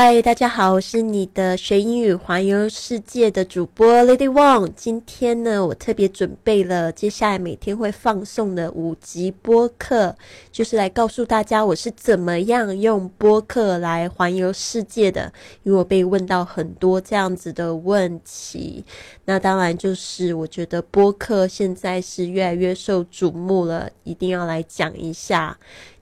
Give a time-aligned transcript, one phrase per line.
[0.00, 4.70] 嗨，大家好，我是你的学英语环游世界的主播 Lady Wang。
[4.76, 10.14] 今天呢，我特别准备了接下来每天会放送的五集播客，
[10.52, 15.32] 就是来告诉大家我是怎么样用播客来环游世界的。
[15.64, 18.84] 因为我被问到很多这样子的问题，
[19.24, 25.58] 那当然就是我觉得播客现在是越来越受瞩目了，一定要来讲一下。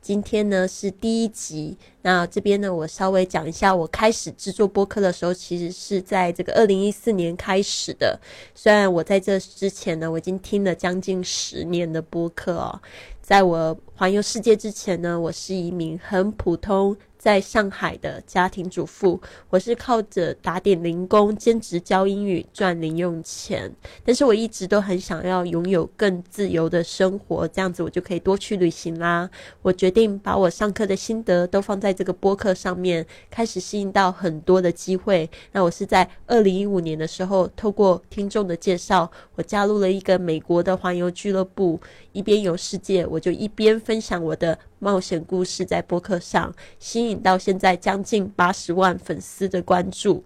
[0.06, 8.16] 今天呢是第一集，那这边呢我稍微讲一下，我开始制作播客的时候，其实是在这个二零一四年开始的。
[8.54, 12.80] 虽然我在这之前呢，我已经听了将近十年的播客哦。
[13.20, 16.96] 在我环游世界之前呢，我是一名很普通。
[17.26, 23.68] 在上海的家庭主妇，我是靠着打点零工、兼职教英语赚零用钱。
[24.04, 29.28] 但是我一直都很想要拥有更自由的生活，这样子我就可以多去旅行啦。
[29.62, 35.28] 我决定把我上课的心得都放在这个播客上面，开始吸引到很多的机会。
[35.50, 41.80] 那我是在二零一五年的时候，透过听众的介绍，我加入了一个美国的环游俱乐部，
[42.16, 44.58] 一边游世界，我就一边分享我的。
[44.78, 50.22] 冒险故事在播客上吸引到现在将近八十万粉丝的关注。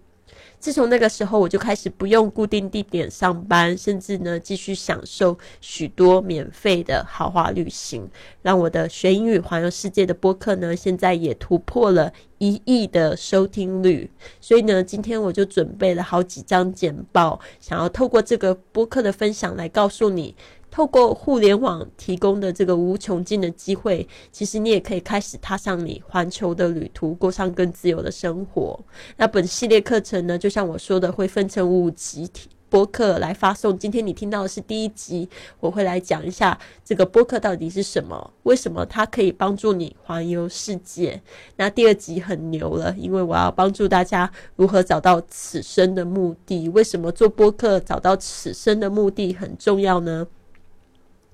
[0.59, 8.07] 自从那个时候，我就开始不用固定地点上班，甚至呢继续享受许多免费的豪华旅行，
[8.41, 14.11] 让我的学英语环游世界的播客呢，现在也突破了一亿的收听率。
[14.39, 20.35] 所以呢，今天我就准备了好几张简报，想要透过这个播客的分享来告诉你。
[20.71, 28.79] 透过互联网提供的这个无穷尽的机会，其实你也可以开始踏上你环球的旅途，过上更自由的生活。
[29.17, 32.25] 那本系列课程呢，就像我说的，会分成五集
[32.69, 33.77] 播客来发送。
[33.77, 35.27] 今天你听到的是第一集，
[35.59, 41.21] 我会来讲一下这个播客到底是什么，为什么它可以帮助你环游世界。
[41.57, 46.69] 那第二集很牛了，因为我要帮助大家如何找到此生的目的。
[46.69, 50.25] 为什么做播客找到此生的目的很重要呢？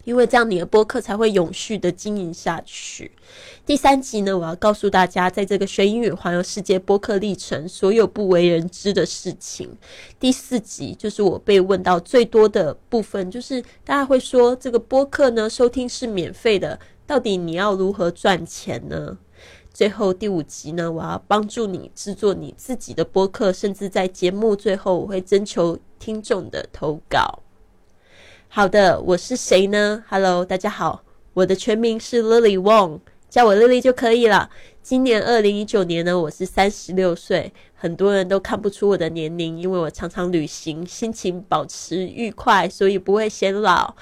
[0.07, 3.11] 因为这样，你的播客才会永续的经营下去。
[3.65, 9.69] 第三集呢，我要告诉大家，在这个学英语环游世界播客历程，所有不为人知的事情。
[10.17, 19.17] 第四集就是我被问到最多的部分，就是大家会说，这个播客呢，收听是免费的，到底你要如何赚钱呢？
[19.73, 27.43] 最后第五集呢，我要帮助你制作你自己的播客，甚至在节目最后，我会征求听众的投稿。
[28.49, 31.03] 好的，我是谁呢？Hello，大家好，
[31.33, 34.49] 我的全名是 Lily Wong，叫我 Lily 就可以了。
[34.81, 43.93] 今年二零一九年呢，我是三十六岁，很多人都看不出我的年龄，因为我常常旅行，心情保持愉快，所以不会显老。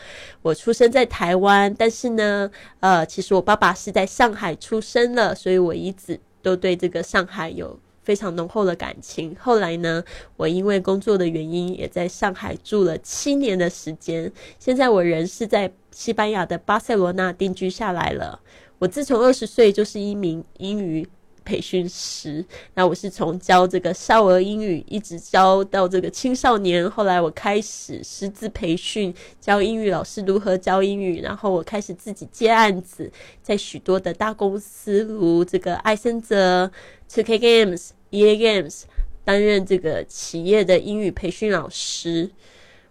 [0.41, 7.77] 我出生在台湾，但是呢，呃，其实我爸爸是在上海出生了，所以我一直都对这个上海有。
[8.05, 9.35] 非常浓厚的感情。
[9.37, 10.01] 后来呢，
[10.37, 14.31] 我因为工作的原因，也在上海住了七年的时间。
[14.57, 18.39] 现在我人是在西班牙的巴塞罗那定居下来了。
[18.79, 21.05] 我自从二十岁就是一名英语。
[21.45, 26.89] 培训师，那我是从教这个少儿英语，一直教到这个青少年。
[26.89, 31.21] 后来我开始师资培训，教英语老师如何教英语。
[31.21, 33.11] 然后我开始自己接案子，
[33.43, 36.71] 在许多的大公司，如这个艾森哲、
[37.07, 38.83] Two K Games、EA Games，
[39.23, 42.29] 担任这个企业的英语培训老师。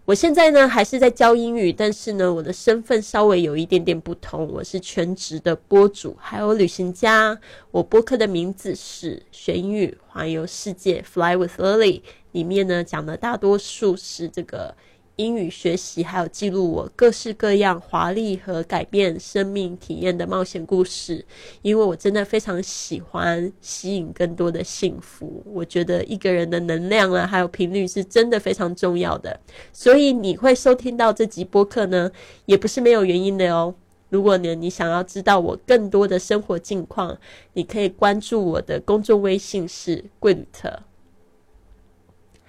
[0.05, 4.47] 我现在呢还是在教英语，但是呢，我的身份稍微有一点点不同。
[4.51, 7.39] 我是全职的播主，还有旅行家。
[7.71, 12.01] 我播客的名字是学英语环游世界 （Fly with Lily），
[12.33, 14.75] 里面呢讲的大多数是这个。
[15.17, 21.25] 英语学习，还有记录我各式各样华丽和改变生命体验的冒险故事。
[21.61, 25.43] 因为我真的非常喜欢吸引更多的幸福。
[25.45, 29.39] 我觉得一个人的能量啊，还有频率是真的非常重要的。
[29.71, 32.11] 所以你会收听到这集播客呢，
[32.45, 33.73] 也不是没有原因的哦。
[34.09, 37.17] 如果呢，你想要知道我更多的生活近况，
[37.53, 40.83] 你可以关注我的公众微信是贵旅特。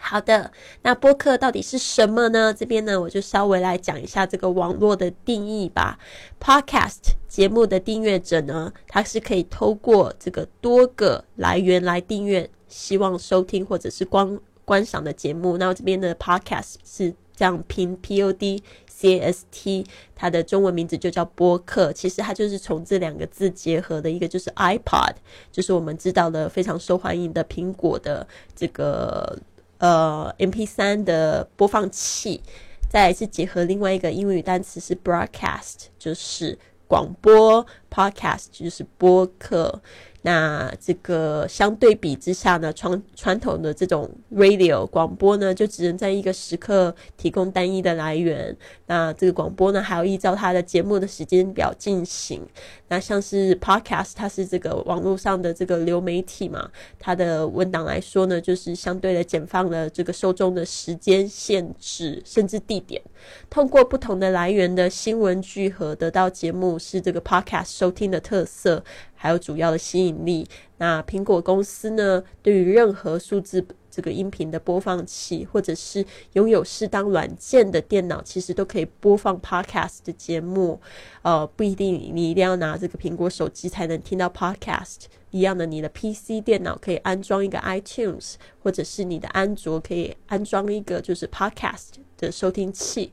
[0.09, 2.55] 好的，那播客到底是什么呢？
[2.55, 5.99] 这边呢，我就稍微来讲一下这个网络的定义吧。
[6.41, 15.59] Podcast 节目的订阅者呢，他是可以透过这个多个来源来订阅，希望收听或者是观观赏的节目。
[15.59, 21.93] 那这边的 Podcast 是这样拼 P O D C A S T，它的中文名字就叫播客。
[21.93, 25.17] 其实它就是从这两个字结合的一个，就是 iPod，
[25.51, 28.25] 就是我们知道的非常受欢迎的苹果的
[28.55, 29.37] 这个。
[29.79, 32.43] 呃，M P 三的播放器，
[32.89, 39.83] 再是结合另外一个英语单词是 broadcast，就是广播；podcast 就是播客。
[40.27, 48.57] 那这个相对比之下呢，传传统的这种 radio 广播呢，就只能在一个时刻提供单一的来源。
[48.87, 52.43] 那这个广播呢，还要依照它的节目的时间表进行。
[52.89, 56.69] 那像是 podcast，它是这个网络上的这个流媒体嘛，
[56.99, 63.01] 它的文档来说呢，就是相对的减放了这个受众的时间限制，甚至地点。
[63.49, 68.83] 通过不同的来源的新闻聚合得到节目，是这个 podcast 收听的特色。
[69.27, 70.47] 还有主要的吸引力。
[70.79, 80.81] 那苹果公司呢，对于任何数字这个音频的播放器，或者是拥有适当软件的电脑，其实都可以播放 Podcast 的节目。
[81.23, 85.07] 呃，不一定你一定要拿这个苹果手机才能听到 Podcast。
[85.33, 93.13] 一样的，你的 PC 电脑可以安装一个 iTunes，或者是你的安卓可以安装一个就是 Podcast 的收听器。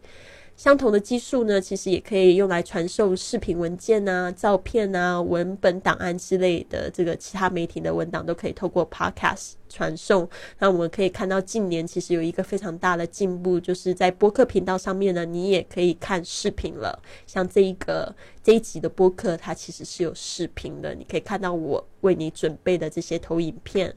[0.55, 6.89] 相同的技术呢，其实也可以用来传送视频文件啊、照片啊、文本档案之类的。
[6.91, 10.29] 这个其他媒体的文档都可以透过 Podcast 传送。
[10.59, 17.01] 那我们可以看到，近年其实有一个非常大的进步，就是在播客频道上面呢，你也可以看视频了。
[17.25, 23.93] 像这一个这一集的播客，它其实是有视频的，你可以看到我为你准备的这些投影片。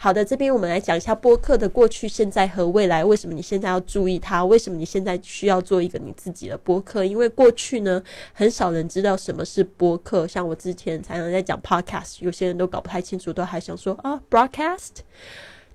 [0.00, 3.04] 好的，这边我们来讲一下播客的过去、现在和未来。
[3.04, 4.44] 为什么你现在要注意它？
[4.44, 7.04] 为什么你现在需要做一个你自己的播客？
[7.04, 8.00] 因为过去呢，
[8.32, 10.24] 很少人知道什么是播客。
[10.24, 14.98] 像我之前常常在讲 podcast，有些人都搞不太清楚，都还想说啊，broadcast。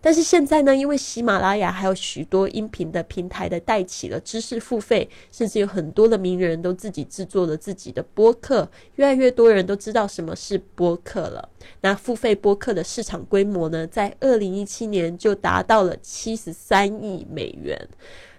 [0.06, 11.48] 但是现在呢，因为喜马拉雅还有许多音频的平台的带起了知识付费，甚至有很多的名人都自己制作了自己的播客，越来越多人都知道什么是播客了。
[11.80, 17.88] 那付费播客的市场规模呢，在二零一七年就达到了七十三亿美元。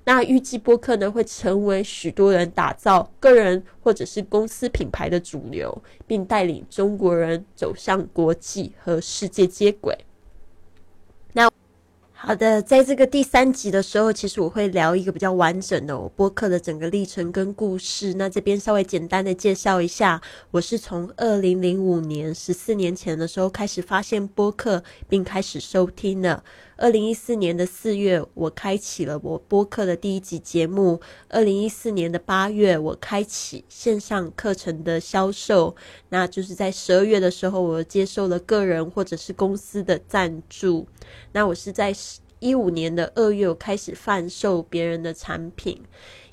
[0.05, 9.97] 那预计播客呢，会成为许多人打造个人或者是公司品牌的主流，并带领中国人走向国际和世界接轨。
[12.27, 18.15] 好的，在这个第三集的时候，其实我会聊一个比较完整的我播客的整个历程跟故事。
[18.15, 20.19] 那这边稍微简单的介绍一下，
[20.51, 26.43] 我是从二零零五年十四年前的时候开始发现播客，并开始收听的。
[26.77, 31.01] 二零一四年的四月，我开启了我播客的第一集节目。
[31.29, 35.77] 二零一四年的八月，我开启线上课程的销售。
[36.09, 40.89] 那就是在十二月的时候，我接受了个人或者是公司的赞助。
[41.33, 41.95] 那我是在
[42.41, 45.81] 一五年的二月，我开始贩售别人的产品。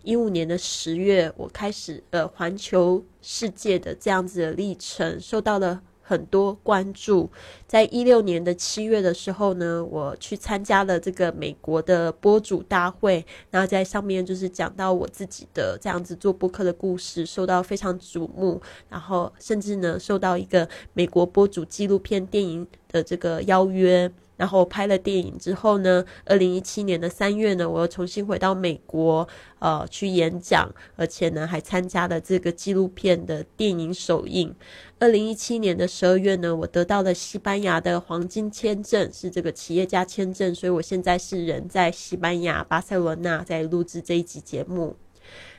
[0.01, 7.29] 一五年的十月，我开始呃环球世界的这样子的历程，受到了很多关注。
[7.65, 24.11] 在一六年的七月的时候呢，我去参加了这个美国的播主大会，然后在上面就是讲到我自己的这样子做播客的故事，受到非常瞩目，然后甚至呢受到一个美国播主纪录片电影的这个邀约。
[24.41, 29.27] 然后拍了电影之后呢，二零一七年的三月呢，我又重新回到美国，
[29.59, 34.55] 呃，去演讲，而且呢，还参加了这个纪录片的电影首映。
[34.97, 44.95] 二零一七年的十二月呢，我得到了西班牙的黄金签证，是这个企业家签证，所以我现在是人在西班牙巴塞罗那，在录制这一集节目。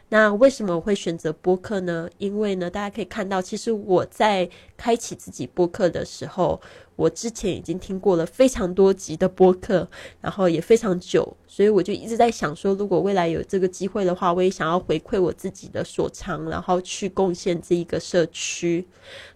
[0.09, 2.07] 那为什么我会选择播客呢？
[2.19, 6.61] 因为呢，大家可以看到，其实我在开启自己播客的时候，
[6.97, 9.89] 我之前已经听过了非常多集的播客，
[10.21, 18.87] 然后也非常久，所以我就一直在想说，如果未来有这个机会的话，我也想要回馈我自己的所长，然后去贡献这一个社区。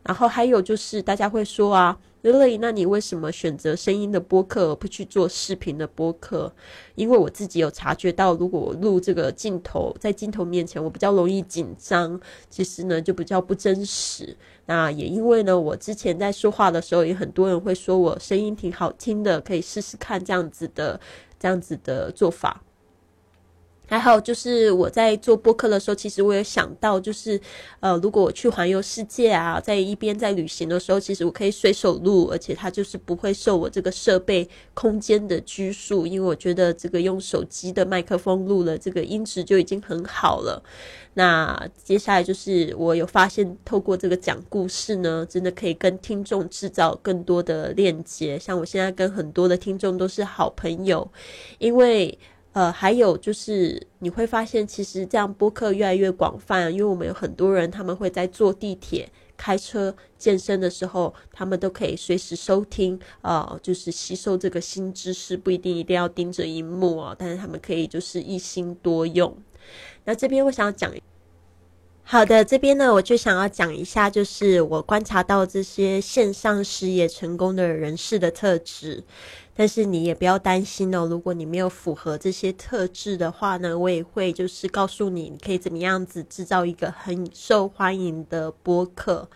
[0.02, 1.98] 然后还有就是，大家会说啊。
[2.22, 6.52] Lily，那你为什么选择声音的播客而不去做视频的播客？
[6.96, 12.20] 因为我自己有察觉到，如果我录这个镜头，在镜头面前，我比较容易紧张，
[12.50, 14.36] 其实呢就比较不真实。
[14.66, 21.00] 那也因为呢，我之前在说话的时候，也很多人会说我声音挺好听的，可以试试看这样子的
[21.38, 22.60] 这样子的做法。
[23.88, 27.40] 还好，就是我在做播客的时候，其实我有想到，就是
[27.78, 40.60] 呃，如果我去环游世界啊，在一边在旅行的时候，其实我可以随手录，而且它就是不会受我这个设备空间的拘束，因为我觉得这个用手机的麦克风录了，这个音质就已经很好了。
[41.14, 48.36] 那接下来就是我有发现，透过这个讲故事呢，真的可以跟听众制造更多的链接。
[48.36, 51.08] 像我现在跟很多的听众都是好朋友，
[51.58, 52.18] 因为。
[52.56, 69.36] 呃，还有就是你会发现，其实这样播客越来越广泛，因为我们有很多人，他们会在坐地铁、开车、健身的时候，他们都可以随时收听，呃，就是吸收这个新知识，不一定一定要盯着荧幕哦，但是他们可以就是一心多用。
[70.04, 70.90] 那这边我想要讲。
[72.08, 79.02] 好的，这边呢，我就想要讲一下，就是我观察到这些线上事业成功的人士的特质。
[79.56, 89.28] 但是你也不要担心哦，如果你没有符合这些特质的话呢，我也会就是告诉你，你可以怎么样子制造一个很受欢迎的播客。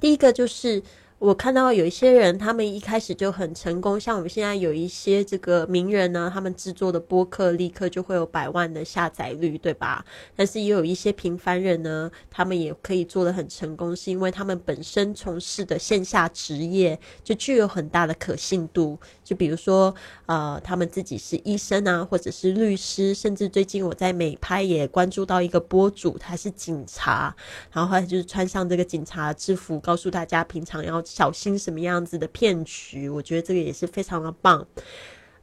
[0.00, 0.82] 第一个就是。
[1.22, 10.04] 我看到有一些人，他们一开始就很成功，像我们现在有一些这个名人呢，他们制作的播客立刻就会有百万的下载率，对吧？
[10.34, 18.98] 但是也有一些平凡人呢，他们也可以做的很成功，是因为他们本身从事的线下职业就具有很大的可信度。
[19.22, 19.94] 就比如说，
[20.26, 27.32] 呃，他们自己是医生啊，或者是律师，甚至最近我在美拍也关注到一个播主，他是警察，
[27.70, 31.00] 然后他就是穿上这个警察制服，告诉大家平常要。
[31.14, 33.08] 小心什么样子的骗局？
[33.08, 34.66] 我觉得这个也是非常的棒。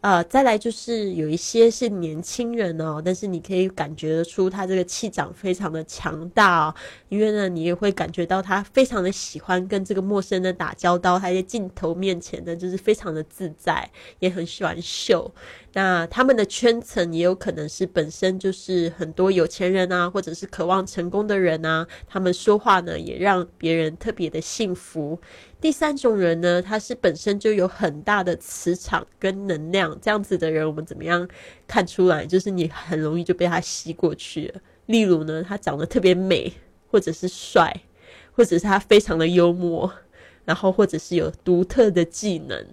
[0.02, 6.74] 呃，再来就是有一些是年轻人哦，但是你可以感觉得出他这个气场非常的强大，
[7.10, 15.30] 因为呢，你也会感觉到他非常的喜欢跟这个陌生人打交道，他在镜头面前呢就是非常的自在，也很喜欢秀。
[15.74, 25.20] 那他们的圈层也有可能是本身就是很多有钱人啊，或者是渴望成功的人啊，他们说话呢也让别人特别的幸福。
[25.62, 31.28] 第三种人呢，他是本身就有很大的磁场跟能量，这样子的人，我们怎么样
[31.68, 32.26] 看出来？
[32.26, 34.62] 就是你很容易就被他吸过去了。
[34.88, 36.52] 例如呢，他长得特别美，
[36.88, 37.84] 或者是帅，
[38.32, 39.94] 或者是他非常的幽默，
[40.46, 42.66] 然后或者是有独特的技能。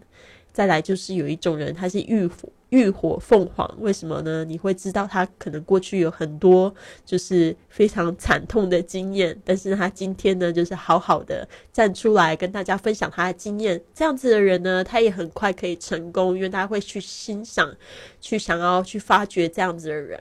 [0.57, 4.43] 再来就是有一种人，他是浴火浴火凤凰，为什么呢？
[4.43, 13.79] 你会知道他可能过去有很多就是非常惨痛的经验，但是他今天呢，就是好好的站出来跟大家分享他的经验。
[13.95, 17.71] 这样子的人呢，他也很快可以成功，因为他会去欣赏、
[18.19, 20.19] 去想要去发掘这样子的人，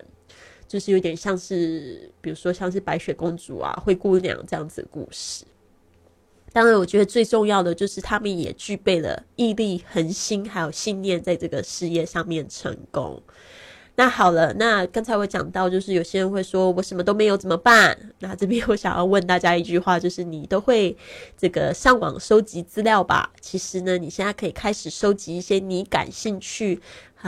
[0.68, 5.46] 就是有点像是，比如说像是白雪公主啊、灰姑娘这样子的故事。
[6.56, 13.22] 当然，我觉得最重要的就是他们也具备了毅力、恒心，还有信念，在这个事业上面成功。
[13.98, 17.98] 那好了，那刚才我讲到，就是有些人会说我什么都没有怎么办？
[18.20, 20.96] 那这边我想要问大家一句话，就是你都会
[21.38, 23.30] 这个上网收集资料吧？
[23.42, 26.80] 其实呢，你现在可以开始收集一些你感兴趣。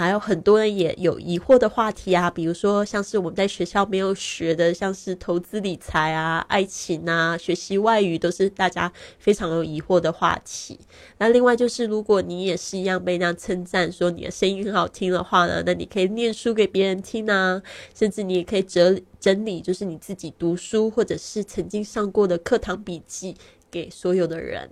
[0.01, 10.79] 还有很多人也有疑惑的话题啊，比如说像是我们在学校没有学的，像是投资理财啊、爱情啊、学习外语，都是大家非常有疑惑的话题。
[11.17, 17.61] 那另外就是，如果你也是一样被那样称赞说你的声音很好听的话呢，那你可以念书给别人听啊，
[17.95, 23.35] 甚至你也可以整整理，就是你自己读书或者是曾经上过的课堂笔记
[23.71, 24.69] 给所有的人。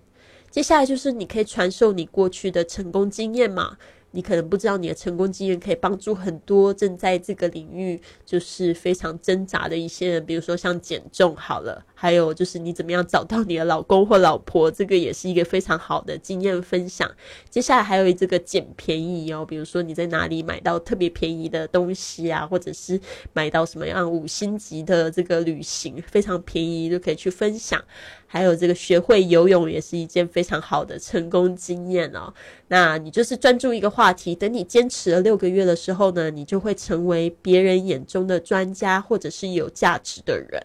[0.52, 3.78] 接下来就是你可以传授你过去的成功经验嘛。
[4.16, 17.12] 你可能不知道，你的成功经验可以帮助很多正在这个领域就是非常挣扎的一些人，比如说像减重好了，还有就是你怎么样找到你的老公或老婆，这个也是一个非常好的经验分享。
[17.50, 22.98] 接下来还有这个捡便宜哦，比如说你在哪里买到特别便宜的东西啊，或者是
[23.34, 27.84] 买到什么样五星级的这个旅行，非常便宜就可以去分享。
[28.28, 32.34] 还有这个学会游泳也是一件非常好的成功经验哦。
[32.68, 40.62] 那你就是专注一个话题，等你坚持了六个月的时候呢，你就会成为别人眼中的专家或者是有价值的人。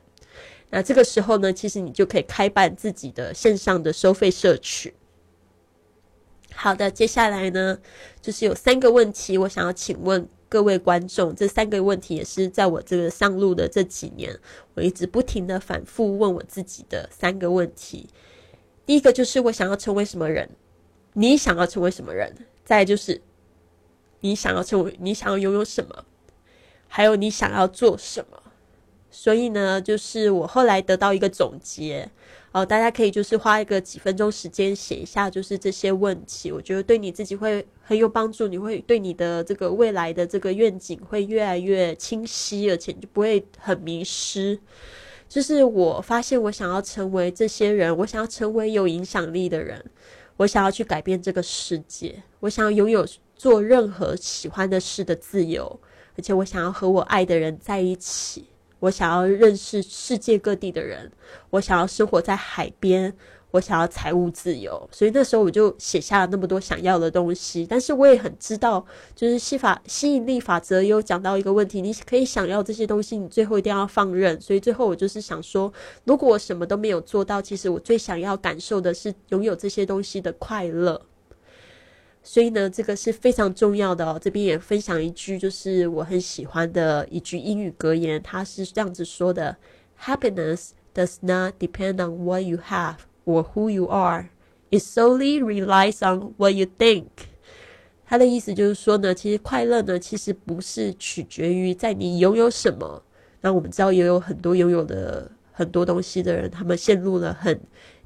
[0.71, 4.93] 那这个时候呢，其实你就可以开办自己的线上的收费社群。
[6.55, 7.79] 好的，接下来呢，
[8.21, 10.29] 就是有三个问题，我想要请问。
[10.51, 14.37] 各位观众，这三个问题也是在我这个上路的这几年，
[14.75, 18.09] 我一直不停的反复问我自己的三个问题。
[18.85, 20.51] 第一个就是我想要成为什么人？
[21.13, 22.35] 你想要成为什么人？
[22.65, 23.23] 再就是
[24.19, 26.05] 你想要成为，你想要拥有什么？
[26.89, 28.43] 还有你想要做什么？
[29.09, 32.11] 所以呢，就是我后来得到一个总结
[32.53, 44.59] 哦，大家可以就是花一个几分钟时间写一下，就是这些问题，我觉得对你自己会很有帮助，你会对你的这个未来的这个愿景会越来越清晰，而且就不会很迷失。
[45.29, 49.85] 就是我发现，我想要成为这些人，我想要成为有影响力的人，
[50.37, 55.79] 我想要去改变这个世界，我想要拥有做任何喜欢的事的自由，
[56.17, 58.47] 而且我想要和我爱的人在一起。
[58.81, 61.11] 我想要认识世界各地的人，
[61.51, 63.15] 我想要生活在海边，
[63.51, 67.67] 我想要财务自由，所以那时候我就写下了那么多想要的东西。
[67.67, 68.85] 但是我也很知道，
[69.15, 74.41] 就是吸法吸引力法则有讲到一个问题，你可以想要这些东西，你最后一定要放任。
[74.41, 75.73] 所以最后我就是想说，
[76.05, 81.01] 如果我什么都没有做到，其实我最想要感受的是拥有这些东西的快乐。
[82.23, 84.19] 所以呢，这个是非常重要的哦。
[84.21, 89.57] 这边也分享一句，就是我很喜欢的一句英语格言，它是这样子说的
[90.03, 94.29] ：“Happiness does not depend on what you have or who you are.
[94.71, 97.07] It solely relies on what you think.
[98.05, 103.03] 他的意思就是说呢，其实快乐呢，其实不是取决于在你拥有什么。
[103.41, 107.59] 那我们知道也有很多拥有的很多东西的人，他们陷入了很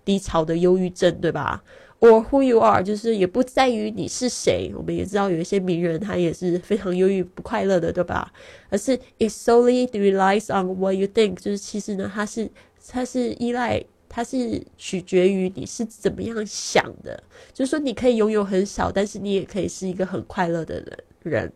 [0.05, 1.63] 低潮的忧郁症，对吧
[2.05, 4.71] ？or who you are，就是也不在于你是谁。
[4.77, 8.31] 我们也知道有一些名人，他也是非常忧郁不快乐的，对吧？
[8.69, 12.51] 而是 it solely relies on what you think，就是其实呢，它是
[12.87, 17.23] 它是依赖，它是取决于你是怎么样想的。
[17.55, 21.53] 就是说，你可以拥有很少，但是你也可以是一个很快乐的人人。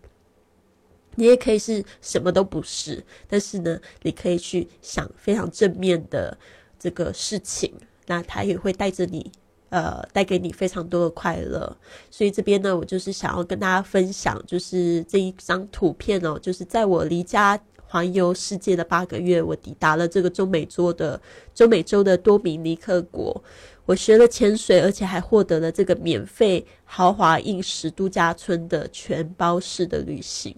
[1.16, 6.38] 你也可以是什么都不是，但是呢，你可以去想非常正面的
[6.78, 7.74] 这个事情，
[8.06, 9.30] 那它也会带着你。
[9.70, 11.76] 呃，带给你非常多的快乐，
[12.10, 21.20] 所以这边呢，我就是想要跟大家分享，就是这一张图片哦，就是在我离家环游世界的八个月，我抵达了这个中美洲的
[21.54, 23.42] 中美洲的多米尼克国，
[23.84, 30.54] 我学了潜水，而且还获得了这个免费豪华印石度假村的全包式的旅行。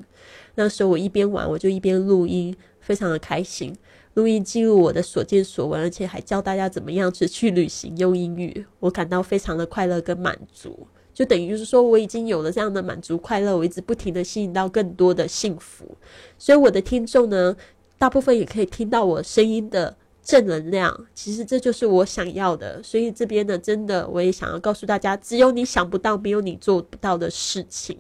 [0.55, 3.75] 那时候我一边玩，我就一边录音，非常的开心。
[4.20, 15.96] 录音记录我的所见所闻，而且还教大家怎么样子去旅行用英语，我感到非常的快乐跟满足，就等于是说我已经有了这样的满足快乐，我一直不停的吸引到更多的幸福，
[16.36, 17.56] 所以我的听众呢，
[17.96, 27.98] 大部分也可以听到我声音的正能量，其实这就是我想要的，所以这边呢，真的我也想要告诉大家，只有你想不到，没有你做不到的事情，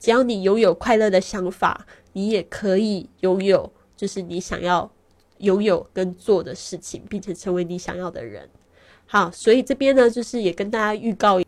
[0.00, 4.90] 只要你拥有快乐的想法，你也可以拥有，就是你想要。
[5.38, 8.48] 拥有跟做的事情，并且成为你想要的人。
[9.06, 11.40] 好，所以这边呢，就是也跟大家预告。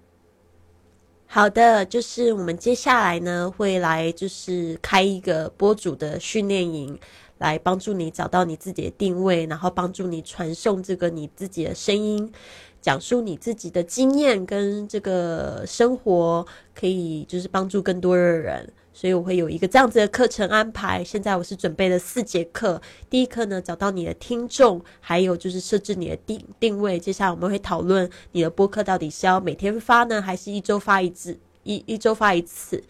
[1.28, 6.98] 好的，就是我们接下来呢，会来就是开一个播主的训练营，
[7.38, 12.32] 来帮助你找到你自己的定位，然后帮助你传送这个你自己的声音，
[12.80, 18.72] 讲述你自己的经验跟这个生活，可以就是帮助更多的人。
[18.96, 21.04] 所以我会有一个这样子的课程安排。
[21.04, 22.80] 现在我是准备了四节课。
[23.10, 26.98] 第一课呢，找到你的听众，还有就是设置你的定定位。
[26.98, 31.38] 接下来我们会讨论你的播客到底是要每天发呢，还是一周发一次？
[31.66, 32.82] 一一周发一次。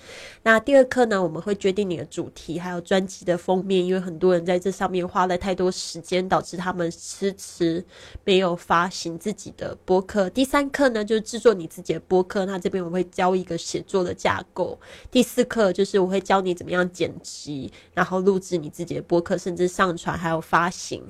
[0.42, 7.84] 那第二课呢，我们会决定你的主题，还有专辑的封面，因为很多人在这上面花了太多时间，导致他们迟迟
[8.24, 10.28] 没有发行自己的播客。
[10.30, 12.44] 第三课呢，就是制作你自己的播客。
[12.44, 14.78] 那这边我会教一个写作的架构。
[15.10, 21.02] 第四课就是我会教你怎么样剪辑，然后录制你自己的播客，甚至上传还有发行。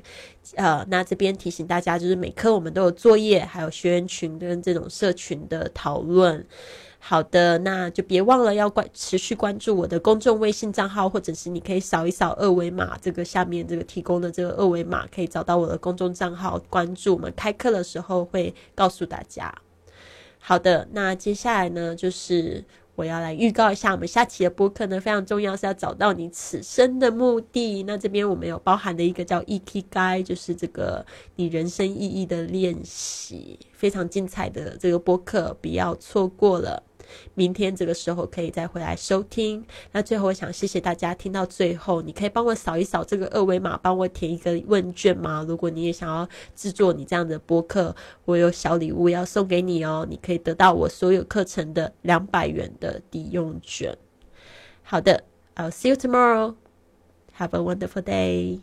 [0.54, 6.46] 呃，那这边提醒大家，就是每课我们都有作业，还有学员群跟这种社群的讨论。
[7.08, 19.54] 好的，那就别忘了要关持续关注我的公众微信账号，或者是你可以扫一扫二维码，这个下面这个提供的这个二维码可以找到我的公众账号，关注我们开课的时候会告诉大家。
[20.40, 22.64] 好的，那接下来呢，就是
[22.96, 27.84] 我要来预告一下我们下期的播客呢，非常重要是要找到你此生的目的。
[27.84, 36.82] 那这边我们有包含的一个叫 ET 该，就是这个你人生意义的练习，非常精彩的这个播客，不要错过了。
[37.34, 39.64] 明天这个时候可以再回来收听。
[39.92, 45.44] 那最后，我想谢谢大家听到最后，你可以帮我扫一扫这个二维码，帮我填一个问卷吗？
[45.46, 53.96] 如果你也想要制作你这样的播客，我有小礼物要送给你哦，你可以得到我所有课程的两百元的抵用券。
[54.82, 55.24] 好的
[55.56, 56.54] ，I'll see you tomorrow.
[57.38, 58.60] Have a wonderful day.